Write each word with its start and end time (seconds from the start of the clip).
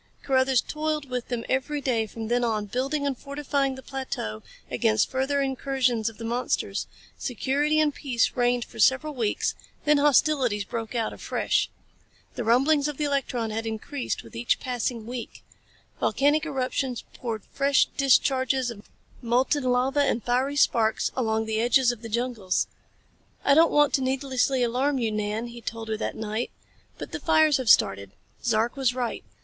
Carruthers 0.23 0.61
toiled 0.61 1.11
with 1.11 1.27
them 1.27 1.45
every 1.47 1.79
day 1.79 2.07
from 2.07 2.27
then 2.27 2.43
on, 2.43 2.65
building 2.65 3.05
and 3.05 3.15
fortifying 3.15 3.75
the 3.75 3.83
plateau 3.83 4.41
against 4.71 5.11
further 5.11 5.43
incursions 5.43 6.09
of 6.09 6.17
the 6.17 6.23
monsters. 6.23 6.87
Security 7.19 7.79
and 7.79 7.93
peace 7.93 8.31
reigned 8.35 8.65
for 8.65 8.79
several 8.79 9.13
weeks 9.13 9.53
then 9.85 9.99
hostilities 9.99 10.63
broke 10.65 10.95
out 10.95 11.13
afresh. 11.13 11.69
The 12.33 12.43
rumblings 12.43 12.87
of 12.87 12.97
the 12.97 13.03
electron 13.03 13.51
had 13.51 13.67
increased 13.67 14.23
with 14.23 14.35
each 14.35 14.59
passing 14.59 15.05
week. 15.05 15.43
Volcanic 15.99 16.47
eruptions 16.47 17.03
poured 17.13 17.43
fresh 17.51 17.85
discharges 17.95 18.71
of 18.71 18.89
molten 19.21 19.65
lava 19.65 20.01
and 20.01 20.23
fiery 20.23 20.55
sparks 20.55 21.11
along 21.15 21.45
the 21.45 21.61
edges 21.61 21.91
of 21.91 22.01
the 22.01 22.09
jungles. 22.09 22.65
"I 23.45 23.53
don't 23.53 23.71
want 23.71 23.93
to 23.93 24.01
needlessly 24.01 24.63
alarm 24.63 24.97
you, 24.97 25.11
Nan," 25.11 25.45
he 25.49 25.61
told 25.61 25.89
her 25.89 25.97
that 25.97 26.15
night, 26.15 26.49
"but 26.97 27.11
the 27.11 27.19
fires 27.19 27.57
have 27.57 27.69
started. 27.69 28.13
Zark 28.43 28.75
was 28.75 28.95
right. 28.95 29.23